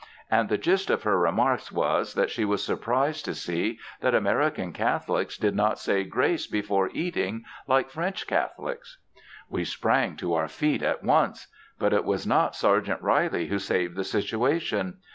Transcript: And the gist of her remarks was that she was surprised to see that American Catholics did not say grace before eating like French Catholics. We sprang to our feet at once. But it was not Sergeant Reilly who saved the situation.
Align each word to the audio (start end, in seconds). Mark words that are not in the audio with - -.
And 0.31 0.49
the 0.49 0.57
gist 0.57 0.89
of 0.89 1.03
her 1.03 1.19
remarks 1.19 1.71
was 1.71 2.15
that 2.15 2.31
she 2.31 2.43
was 2.43 2.65
surprised 2.65 3.23
to 3.25 3.35
see 3.35 3.77
that 3.99 4.15
American 4.15 4.73
Catholics 4.73 5.37
did 5.37 5.53
not 5.55 5.77
say 5.77 6.03
grace 6.03 6.47
before 6.47 6.89
eating 6.91 7.43
like 7.67 7.91
French 7.91 8.25
Catholics. 8.25 8.97
We 9.47 9.63
sprang 9.63 10.15
to 10.15 10.33
our 10.33 10.47
feet 10.47 10.81
at 10.81 11.03
once. 11.03 11.49
But 11.77 11.93
it 11.93 12.03
was 12.03 12.25
not 12.25 12.55
Sergeant 12.55 13.03
Reilly 13.03 13.45
who 13.45 13.59
saved 13.59 13.95
the 13.95 14.03
situation. 14.03 14.97